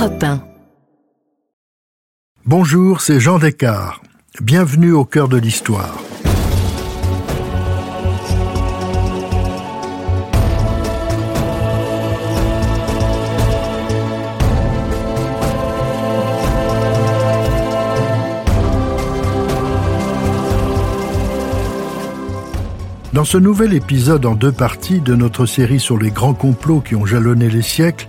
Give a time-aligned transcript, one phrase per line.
[0.00, 0.40] Europe 1.
[2.46, 4.00] Bonjour, c'est Jean Descartes.
[4.40, 5.98] Bienvenue au cœur de l'histoire.
[23.12, 26.94] Dans ce nouvel épisode en deux parties de notre série sur les grands complots qui
[26.94, 28.08] ont jalonné les siècles,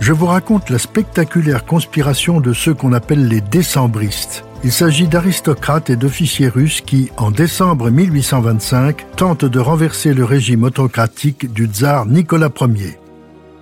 [0.00, 4.44] je vous raconte la spectaculaire conspiration de ceux qu'on appelle les décembristes.
[4.64, 10.62] Il s'agit d'aristocrates et d'officiers russes qui, en décembre 1825, tentent de renverser le régime
[10.64, 12.98] autocratique du tsar Nicolas Ier.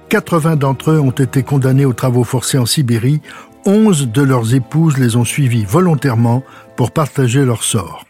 [0.08, 3.20] 80 d'entre eux ont été condamnés aux travaux forcés en Sibérie,
[3.64, 6.42] 11 de leurs épouses les ont suivis volontairement
[6.76, 8.04] pour partager leur sort.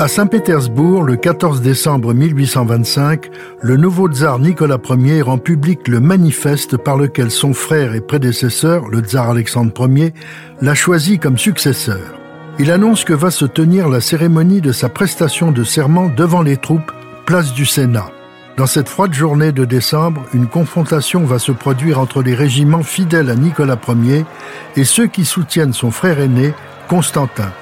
[0.00, 3.28] À Saint-Pétersbourg, le 14 décembre 1825,
[3.60, 8.88] le nouveau tsar Nicolas Ier rend public le manifeste par lequel son frère et prédécesseur,
[8.88, 10.14] le tsar Alexandre Ier,
[10.62, 12.18] l'a choisi comme successeur.
[12.58, 16.56] Il annonce que va se tenir la cérémonie de sa prestation de serment devant les
[16.56, 16.92] troupes,
[17.26, 18.10] place du Sénat.
[18.56, 23.28] Dans cette froide journée de décembre, une confrontation va se produire entre les régiments fidèles
[23.28, 24.24] à Nicolas Ier
[24.76, 26.54] et ceux qui soutiennent son frère aîné,
[26.88, 27.52] Constantin.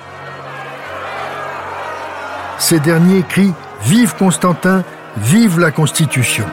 [2.58, 4.82] Ces derniers crient Vive Constantin,
[5.16, 6.44] vive la Constitution.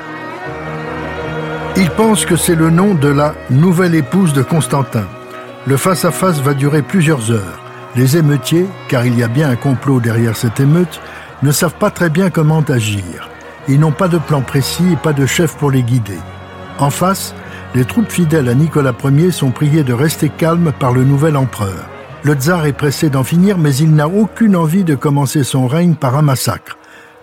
[1.75, 5.05] Ils pensent que c'est le nom de la nouvelle épouse de Constantin.
[5.65, 7.59] Le face-à-face va durer plusieurs heures.
[7.95, 11.01] Les émeutiers, car il y a bien un complot derrière cette émeute,
[11.41, 13.29] ne savent pas très bien comment agir.
[13.67, 16.19] Ils n'ont pas de plan précis et pas de chef pour les guider.
[16.77, 17.33] En face,
[17.73, 21.89] les troupes fidèles à Nicolas Ier sont priées de rester calmes par le nouvel empereur.
[22.25, 25.93] Le tsar est pressé d'en finir, mais il n'a aucune envie de commencer son règne
[25.93, 26.75] par un massacre.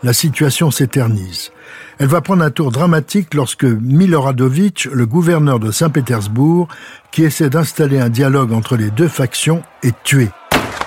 [0.05, 1.51] La situation s'éternise.
[1.99, 6.69] Elle va prendre un tour dramatique lorsque Miloradovitch, le gouverneur de Saint-Pétersbourg,
[7.11, 10.29] qui essaie d'installer un dialogue entre les deux factions, est tué.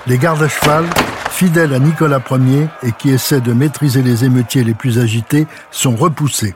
[0.07, 0.85] Les gardes à cheval,
[1.29, 5.97] fidèles à Nicolas Ier et qui essaient de maîtriser les émeutiers les plus agités, sont
[5.97, 6.55] repoussés.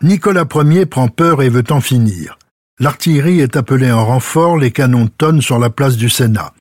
[0.00, 2.38] Nicolas Ier prend peur et veut en finir.
[2.78, 6.52] L'artillerie est appelée en renfort, les canons tonnent sur la place du Sénat.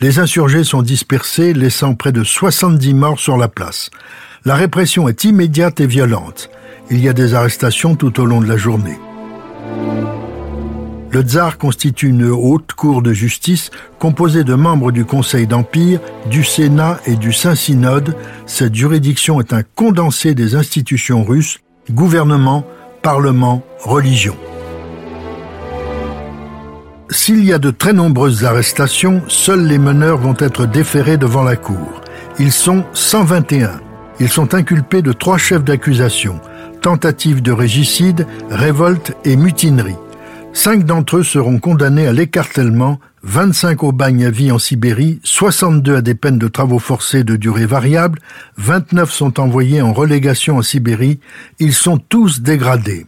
[0.00, 3.90] Les insurgés sont dispersés, laissant près de 70 morts sur la place.
[4.44, 6.50] La répression est immédiate et violente.
[6.88, 8.96] Il y a des arrestations tout au long de la journée.
[11.10, 15.98] Le tsar constitue une haute cour de justice composée de membres du Conseil d'Empire,
[16.30, 18.14] du Sénat et du Saint-Synode.
[18.46, 21.58] Cette juridiction est un condensé des institutions russes,
[21.90, 22.64] gouvernement,
[23.02, 24.36] parlement, religion.
[27.10, 31.56] S'il y a de très nombreuses arrestations, seuls les meneurs vont être déférés devant la
[31.56, 32.02] Cour.
[32.38, 33.80] Ils sont 121.
[34.20, 36.38] Ils sont inculpés de trois chefs d'accusation,
[36.82, 39.96] tentative de régicide, révolte et mutinerie.
[40.52, 45.96] Cinq d'entre eux seront condamnés à l'écartèlement, 25 au bagne à vie en Sibérie, 62
[45.96, 48.18] à des peines de travaux forcés de durée variable,
[48.58, 51.20] 29 sont envoyés en relégation en Sibérie,
[51.58, 53.06] ils sont tous dégradés.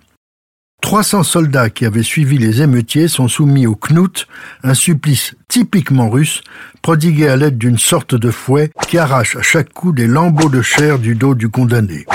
[0.80, 4.26] 300 soldats qui avaient suivi les émeutiers sont soumis au knout,
[4.62, 6.42] un supplice typiquement russe,
[6.82, 10.62] prodigué à l'aide d'une sorte de fouet qui arrache à chaque coup des lambeaux de
[10.62, 12.06] chair du dos du condamné.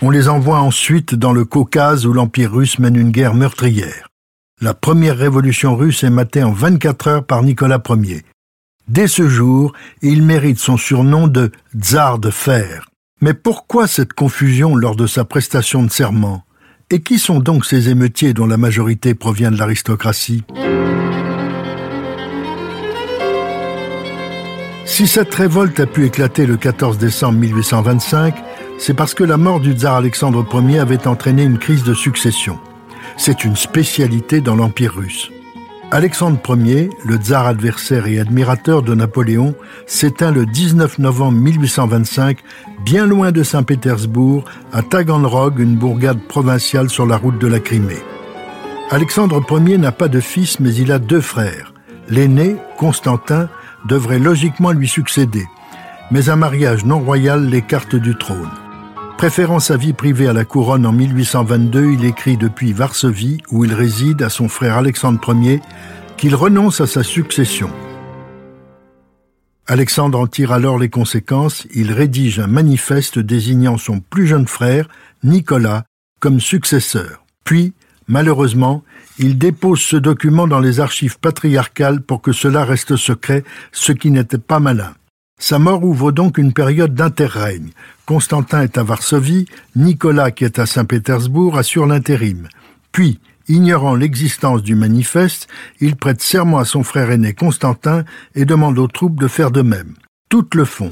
[0.00, 4.08] On les envoie ensuite dans le Caucase où l'Empire russe mène une guerre meurtrière.
[4.60, 8.24] La première révolution russe est matée en 24 heures par Nicolas Ier.
[8.88, 9.72] Dès ce jour,
[10.02, 12.86] il mérite son surnom de tsar de fer.
[13.20, 16.44] Mais pourquoi cette confusion lors de sa prestation de serment?
[16.92, 20.44] Et qui sont donc ces émeutiers dont la majorité provient de l'aristocratie?
[24.84, 28.34] Si cette révolte a pu éclater le 14 décembre 1825,
[28.78, 32.58] c'est parce que la mort du tsar Alexandre Ier avait entraîné une crise de succession.
[33.16, 35.30] C'est une spécialité dans l'Empire russe.
[35.94, 39.54] Alexandre Ier, le tsar adversaire et admirateur de Napoléon,
[39.86, 42.38] s'éteint le 19 novembre 1825,
[42.82, 48.02] bien loin de Saint-Pétersbourg, à Taganrog, une bourgade provinciale sur la route de la Crimée.
[48.88, 51.74] Alexandre Ier n'a pas de fils, mais il a deux frères.
[52.08, 53.50] L'aîné, Constantin,
[53.86, 55.44] devrait logiquement lui succéder,
[56.10, 58.61] mais un mariage non royal l'écarte du trône.
[59.22, 63.72] Préférant sa vie privée à la couronne en 1822, il écrit depuis Varsovie, où il
[63.72, 65.60] réside, à son frère Alexandre Ier,
[66.16, 67.70] qu'il renonce à sa succession.
[69.68, 74.88] Alexandre en tire alors les conséquences, il rédige un manifeste désignant son plus jeune frère,
[75.22, 75.84] Nicolas,
[76.18, 77.24] comme successeur.
[77.44, 77.74] Puis,
[78.08, 78.82] malheureusement,
[79.20, 84.10] il dépose ce document dans les archives patriarcales pour que cela reste secret, ce qui
[84.10, 84.94] n'était pas malin.
[85.42, 87.70] Sa mort ouvre donc une période d'interrègne.
[88.06, 92.46] Constantin est à Varsovie, Nicolas, qui est à Saint-Pétersbourg, assure l'intérim.
[92.92, 93.18] Puis,
[93.48, 95.48] Ignorant l'existence du manifeste,
[95.80, 98.04] il prête serment à son frère aîné Constantin
[98.36, 99.94] et demande aux troupes de faire de même.
[100.28, 100.90] Toutes le font.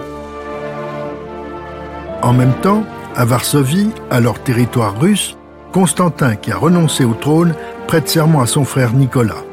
[2.22, 5.36] En même temps, à Varsovie, alors territoire russe,
[5.72, 7.54] Constantin, qui a renoncé au trône,
[7.86, 9.44] prête serment à son frère Nicolas.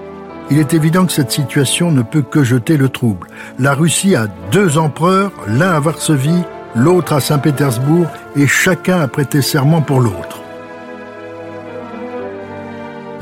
[0.50, 3.28] Il est évident que cette situation ne peut que jeter le trouble.
[3.60, 6.44] La Russie a deux empereurs, l'un à Varsovie,
[6.76, 10.42] l'autre à Saint-Pétersbourg, et chacun a prêté serment pour l'autre.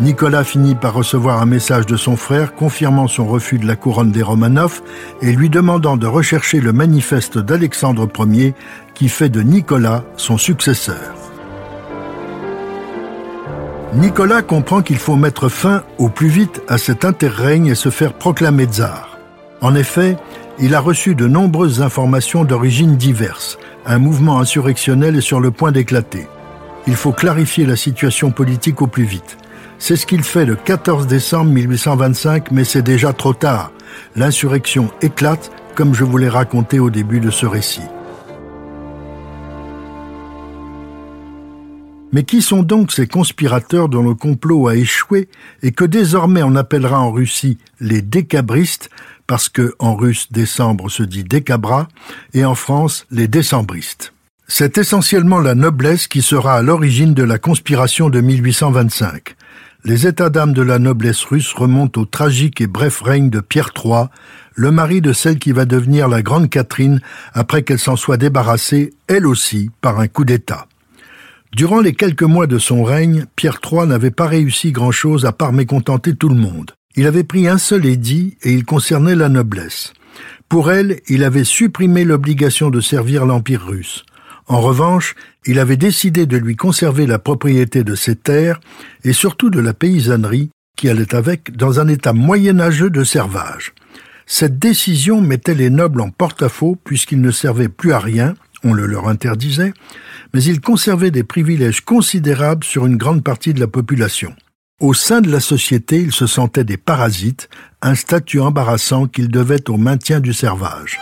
[0.02, 4.12] Nicolas finit par recevoir un message de son frère confirmant son refus de la couronne
[4.12, 4.82] des Romanov
[5.22, 8.56] et lui demandant de rechercher le manifeste d'Alexandre Ier
[8.94, 11.25] qui fait de Nicolas son successeur.
[13.96, 18.14] Nicolas comprend qu'il faut mettre fin au plus vite à cet interrègne et se faire
[18.14, 19.18] proclamer tsar.
[19.62, 20.18] En effet,
[20.60, 23.58] il a reçu de nombreuses informations d'origine diverses.
[23.86, 26.28] Un mouvement insurrectionnel est sur le point d'éclater.
[26.88, 29.38] Il faut clarifier la situation politique au plus vite.
[29.80, 33.72] C'est ce qu'il fait le 14 décembre 1825, mais c'est déjà trop tard.
[34.18, 37.82] L'insurrection éclate, comme je vous l'ai raconté au début de ce récit.
[42.12, 45.28] Mais qui sont donc ces conspirateurs dont le complot a échoué
[45.62, 48.90] et que désormais on appellera en Russie les décabristes,
[49.28, 51.88] parce que en russe décembre se dit décabra,
[52.34, 54.14] et en France les décembristes
[54.48, 59.36] C'est essentiellement la noblesse qui sera à l'origine de la conspiration de 1825.
[59.84, 63.70] Les états d'âme de la noblesse russe remontent au tragique et bref règne de Pierre
[63.76, 64.06] III,
[64.56, 67.02] le mari de celle qui va devenir la grande Catherine
[67.34, 70.68] après qu'elle s'en soit débarrassée, elle aussi, par un coup d'État.
[71.56, 75.54] Durant les quelques mois de son règne, Pierre III n'avait pas réussi grand-chose à part
[75.54, 76.72] mécontenter tout le monde.
[76.98, 79.94] Il avait pris un seul édit et il concernait la noblesse.
[80.50, 84.04] Pour elle, il avait supprimé l'obligation de servir l'Empire russe.
[84.48, 85.16] En revanche,
[85.46, 88.60] il avait décidé de lui conserver la propriété de ses terres
[89.06, 93.74] et surtout de la paysannerie qui allait avec dans un état moyenâgeux de servage.
[94.26, 98.34] Cette décision mettait les nobles en porte-à-faux puisqu'ils ne servaient plus à rien,
[98.66, 99.74] on le leur interdisait,
[100.34, 104.36] mais ils conservaient des privilèges considérables sur une grande partie de la population.
[104.82, 107.48] Au sein de la société, ils se sentaient des parasites,
[107.82, 111.00] un statut embarrassant qu'ils devaient au maintien du servage.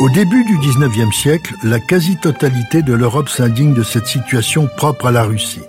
[0.00, 5.12] Au début du XIXe siècle, la quasi-totalité de l'Europe s'indigne de cette situation propre à
[5.12, 5.62] la Russie.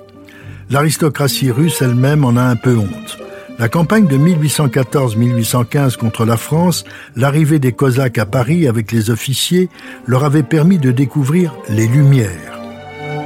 [0.70, 3.18] L'aristocratie russe elle-même en a un peu honte.
[3.60, 6.84] La campagne de 1814-1815 contre la France,
[7.16, 9.70] l'arrivée des Cosaques à Paris avec les officiers,
[10.06, 12.60] leur avait permis de découvrir les Lumières.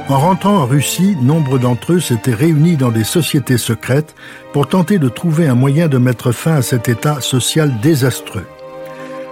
[0.08, 4.14] En rentrant en Russie, nombre d'entre eux s'étaient réunis dans des sociétés secrètes
[4.52, 8.46] pour tenter de trouver un moyen de mettre fin à cet état social désastreux.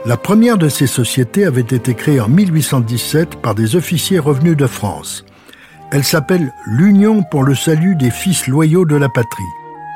[0.07, 4.67] La première de ces sociétés avait été créée en 1817 par des officiers revenus de
[4.67, 5.25] France.
[5.91, 9.43] Elle s'appelle l'Union pour le salut des fils loyaux de la patrie.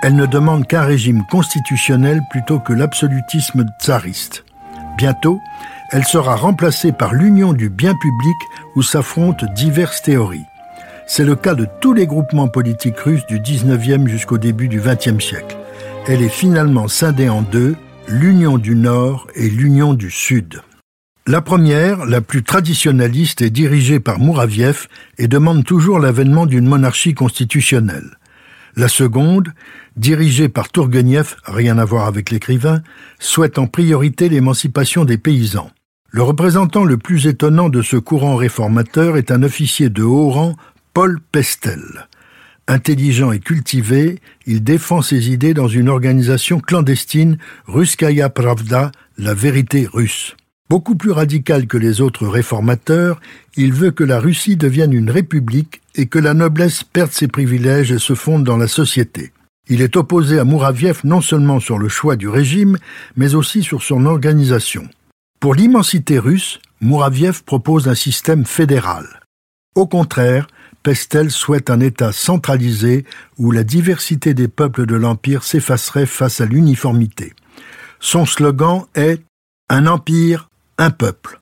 [0.03, 4.45] Elle ne demande qu'un régime constitutionnel plutôt que l'absolutisme tsariste.
[4.97, 5.39] Bientôt,
[5.91, 8.37] elle sera remplacée par l'union du bien public
[8.75, 10.47] où s'affrontent diverses théories.
[11.07, 15.21] C'est le cas de tous les groupements politiques russes du 19e jusqu'au début du 20e
[15.21, 15.59] siècle.
[16.09, 17.77] Elle est finalement scindée en deux,
[18.09, 20.63] l'Union du Nord et l'Union du Sud.
[21.27, 24.89] La première, la plus traditionnaliste, est dirigée par Mouraviev
[25.19, 28.19] et demande toujours l'avènement d'une monarchie constitutionnelle.
[28.75, 29.53] La seconde,
[29.95, 32.83] dirigée par Tourguenieff, rien à voir avec l'écrivain,
[33.21, 35.71] souhaite en priorité l'émancipation des paysans.
[36.11, 40.57] Le représentant le plus étonnant de ce courant réformateur est un officier de haut rang,
[40.93, 42.09] Paul Pestel.
[42.67, 49.89] Intelligent et cultivé, il défend ses idées dans une organisation clandestine, Ruskaya Pravda, la vérité
[49.93, 50.35] russe.
[50.73, 53.21] Beaucoup plus radical que les autres réformateurs,
[53.59, 57.93] il veut que la Russie devienne une république et que la noblesse perde ses privilèges
[57.93, 59.33] et se fonde dans la société.
[59.69, 62.79] Il est opposé à Mouraviev non seulement sur le choix du régime,
[63.17, 64.89] mais aussi sur son organisation.
[65.41, 69.21] Pour l'immensité russe, Mouraviev propose un système fédéral.
[69.75, 70.47] Au contraire,
[70.83, 73.05] Pestel souhaite un État centralisé
[73.37, 77.35] où la diversité des peuples de l'Empire s'effacerait face à l'uniformité.
[78.01, 79.21] Son slogan est
[79.69, 80.49] Un empire,
[80.83, 81.41] un peuple.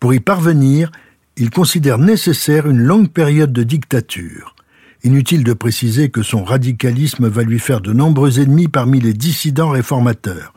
[0.00, 0.90] Pour y parvenir,
[1.36, 4.56] il considère nécessaire une longue période de dictature.
[5.04, 9.70] Inutile de préciser que son radicalisme va lui faire de nombreux ennemis parmi les dissidents
[9.70, 10.52] réformateurs.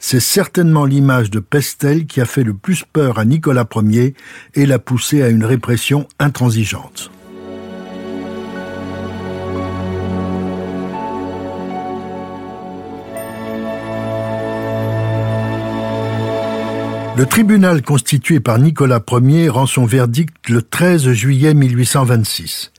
[0.00, 4.14] C'est certainement l'image de Pestel qui a fait le plus peur à Nicolas Ier
[4.54, 7.12] et l'a poussé à une répression intransigeante.
[17.18, 22.70] Le tribunal constitué par Nicolas Ier rend son verdict le 13 juillet 1826.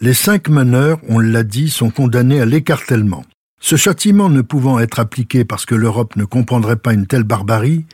[0.00, 3.24] Les cinq meneurs, on l'a dit, sont condamnés à l'écartèlement.
[3.60, 7.84] Ce châtiment ne pouvant être appliqué parce que l'Europe ne comprendrait pas une telle barbarie,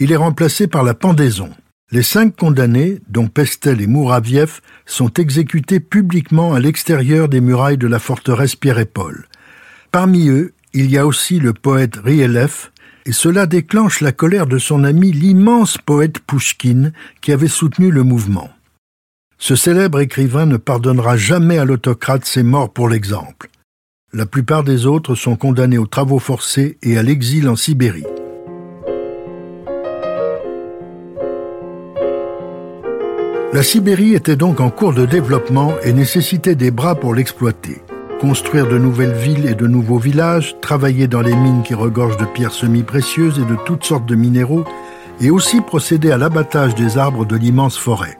[0.00, 1.50] il est remplacé par la pendaison.
[1.92, 7.86] Les cinq condamnés, dont Pestel et Mouraviev, sont exécutés publiquement à l'extérieur des murailles de
[7.86, 9.28] la forteresse Pierre et Paul.
[9.92, 12.70] Parmi eux, il y a aussi le poète Rielev,
[13.06, 18.02] et cela déclenche la colère de son ami l'immense poète Pouchkine qui avait soutenu le
[18.02, 18.50] mouvement.
[19.38, 23.50] Ce célèbre écrivain ne pardonnera jamais à l'autocrate ses morts pour l'exemple.
[24.12, 28.06] La plupart des autres sont condamnés aux travaux forcés et à l'exil en Sibérie.
[33.52, 37.83] La Sibérie était donc en cours de développement et nécessitait des bras pour l'exploiter.
[38.26, 42.24] Construire de nouvelles villes et de nouveaux villages, travailler dans les mines qui regorgent de
[42.24, 44.64] pierres semi-précieuses et de toutes sortes de minéraux,
[45.20, 48.18] et aussi procéder à l'abattage des arbres de l'immense forêt.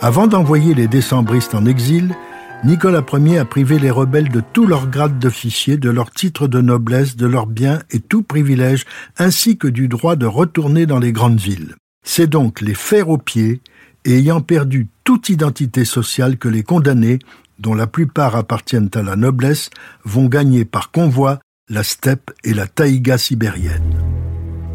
[0.00, 2.14] Avant d'envoyer les décembristes en exil,
[2.62, 6.60] Nicolas Ier a privé les rebelles de tous leurs grades d'officiers, de leurs titres de
[6.60, 8.84] noblesse, de leurs biens et tout privilège,
[9.18, 11.74] ainsi que du droit de retourner dans les grandes villes.
[12.04, 13.62] C'est donc les fers aux pieds,
[14.04, 17.18] et ayant perdu toute identité sociale que les condamnés,
[17.58, 19.70] dont la plupart appartiennent à la noblesse,
[20.04, 24.02] vont gagner par convoi la steppe et la taïga sibérienne.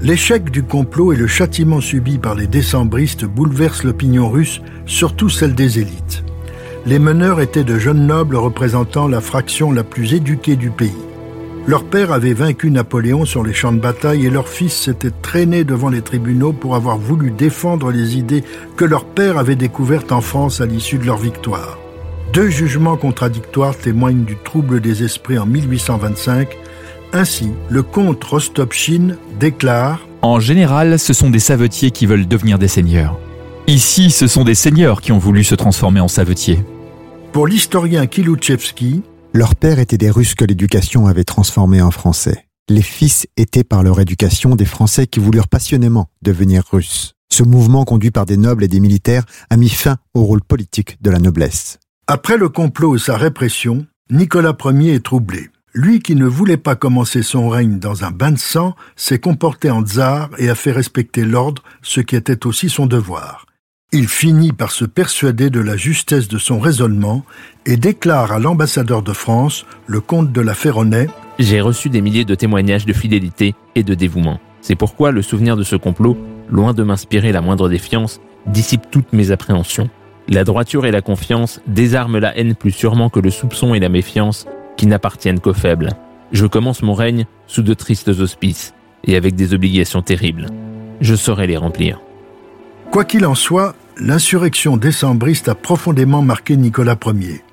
[0.01, 5.55] L'échec du complot et le châtiment subi par les décembristes bouleversent l'opinion russe, surtout celle
[5.55, 6.23] des élites.
[6.85, 10.91] Les meneurs étaient de jeunes nobles représentant la fraction la plus éduquée du pays.
[11.65, 15.63] Leur père avait vaincu Napoléon sur les champs de bataille et leur fils s'était traîné
[15.63, 18.43] devant les tribunaux pour avoir voulu défendre les idées
[18.75, 21.77] que leur père avait découvertes en France à l'issue de leur victoire.
[22.33, 26.57] Deux jugements contradictoires témoignent du trouble des esprits en 1825
[27.15, 32.67] ainsi, le comte Rostopchine déclare En général, ce sont des savetiers qui veulent devenir des
[32.67, 33.19] seigneurs.
[33.67, 36.65] Ici, ce sont des seigneurs qui ont voulu se transformer en savetiers.
[37.31, 42.47] Pour l'historien Kilouchevski, leurs pères étaient des Russes que l'éducation avait transformés en Français.
[42.67, 47.13] Les fils étaient par leur éducation des Français qui voulurent passionnément devenir Russes.
[47.31, 50.97] Ce mouvement conduit par des nobles et des militaires a mis fin au rôle politique
[51.01, 51.77] de la noblesse.
[52.07, 55.47] Après le complot et sa répression, Nicolas Ier est troublé.
[55.73, 59.71] Lui qui ne voulait pas commencer son règne dans un bain de sang, s'est comporté
[59.71, 63.45] en tsar et a fait respecter l'ordre, ce qui était aussi son devoir.
[63.93, 67.23] Il finit par se persuader de la justesse de son raisonnement
[67.65, 71.07] et déclare à l'ambassadeur de France, le comte de la Ferronnaie
[71.39, 74.41] J'ai reçu des milliers de témoignages de fidélité et de dévouement.
[74.59, 76.17] C'est pourquoi le souvenir de ce complot,
[76.49, 79.89] loin de m'inspirer la moindre défiance, dissipe toutes mes appréhensions.
[80.29, 83.89] La droiture et la confiance désarment la haine plus sûrement que le soupçon et la
[83.89, 84.45] méfiance
[84.77, 85.91] qui n'appartiennent qu'aux faibles.
[86.31, 90.47] Je commence mon règne sous de tristes auspices et avec des obligations terribles.
[91.01, 91.99] Je saurai les remplir.
[92.91, 97.43] Quoi qu'il en soit, l'insurrection décembriste a profondément marqué Nicolas Ier.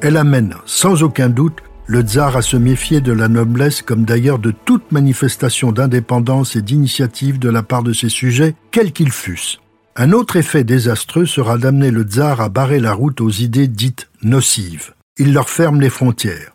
[0.00, 4.38] Elle amène, sans aucun doute, le tsar à se méfier de la noblesse comme d'ailleurs
[4.38, 9.58] de toute manifestation d'indépendance et d'initiative de la part de ses sujets, quels qu'ils fussent.
[10.00, 14.08] Un autre effet désastreux sera d'amener le tsar à barrer la route aux idées dites
[14.22, 14.94] nocives.
[15.18, 16.52] Il leur ferme les frontières.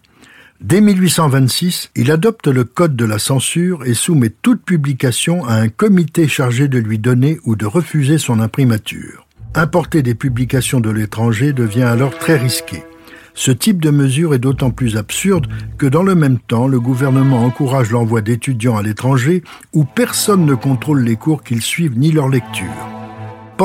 [0.61, 5.67] Dès 1826, il adopte le code de la censure et soumet toute publication à un
[5.67, 9.27] comité chargé de lui donner ou de refuser son imprimature.
[9.55, 12.85] Importer des publications de l'étranger devient alors très risqué.
[13.33, 15.47] Ce type de mesure est d'autant plus absurde
[15.77, 20.55] que dans le même temps, le gouvernement encourage l'envoi d'étudiants à l'étranger où personne ne
[20.55, 22.92] contrôle les cours qu'ils suivent ni leur lecture.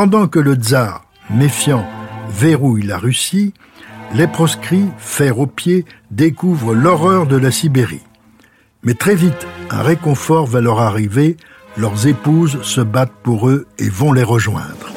[0.01, 1.85] Pendant que le tsar, méfiant,
[2.31, 3.53] verrouille la Russie,
[4.15, 8.05] les proscrits, fer aux pieds, découvrent l'horreur de la Sibérie.
[8.85, 11.37] Mais très vite, un réconfort va leur arriver,
[11.77, 14.93] leurs épouses se battent pour eux et vont les rejoindre.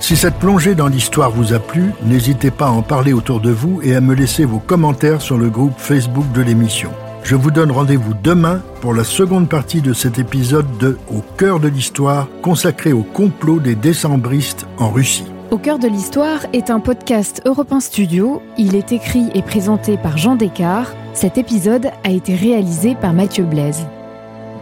[0.00, 3.52] Si cette plongée dans l'histoire vous a plu, n'hésitez pas à en parler autour de
[3.52, 6.90] vous et à me laisser vos commentaires sur le groupe Facebook de l'émission.
[7.24, 11.58] Je vous donne rendez-vous demain pour la seconde partie de cet épisode de Au cœur
[11.58, 15.24] de l'histoire consacré au complot des décembristes en Russie.
[15.50, 18.42] Au cœur de l'histoire est un podcast Europe Studio.
[18.58, 20.94] Il est écrit et présenté par Jean Descartes.
[21.14, 23.86] Cet épisode a été réalisé par Mathieu Blaise.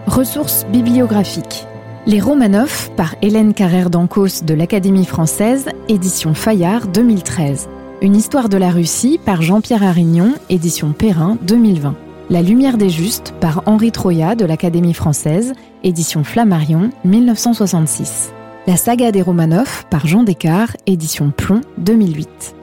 [0.07, 1.67] Ressources bibliographiques.
[2.07, 7.69] Les Romanov par Hélène Carrère d'Ancos de l'Académie française, édition Fayard 2013.
[8.03, 11.97] Une histoire de la Russie par Jean-Pierre Arignon, édition Perrin 2020.
[12.33, 15.53] La lumière des justes par Henri Troya de l'Académie française,
[15.85, 18.33] édition Flammarion 1966.
[18.67, 22.62] La saga des Romanov par Jean Descartes, édition Plomb 2008.